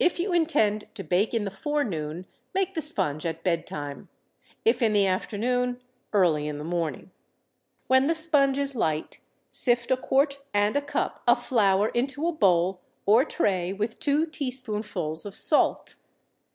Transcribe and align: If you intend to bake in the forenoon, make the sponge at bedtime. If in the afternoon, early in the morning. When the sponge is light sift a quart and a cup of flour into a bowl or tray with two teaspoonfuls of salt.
If 0.03 0.19
you 0.19 0.33
intend 0.33 0.85
to 0.95 1.03
bake 1.03 1.31
in 1.31 1.43
the 1.45 1.51
forenoon, 1.51 2.25
make 2.55 2.73
the 2.73 2.81
sponge 2.81 3.23
at 3.23 3.43
bedtime. 3.43 4.09
If 4.65 4.81
in 4.81 4.93
the 4.93 5.05
afternoon, 5.05 5.79
early 6.11 6.47
in 6.47 6.57
the 6.57 6.63
morning. 6.63 7.11
When 7.85 8.07
the 8.07 8.15
sponge 8.15 8.57
is 8.57 8.75
light 8.75 9.21
sift 9.51 9.91
a 9.91 9.97
quart 9.97 10.39
and 10.55 10.75
a 10.75 10.81
cup 10.81 11.21
of 11.27 11.45
flour 11.45 11.89
into 11.89 12.27
a 12.27 12.31
bowl 12.31 12.81
or 13.05 13.23
tray 13.25 13.73
with 13.73 13.99
two 13.99 14.25
teaspoonfuls 14.25 15.23
of 15.23 15.35
salt. 15.35 15.97